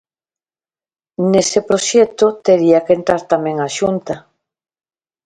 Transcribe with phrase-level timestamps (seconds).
[1.31, 4.15] Nese proxecto tería que entrar tamén a Xunta.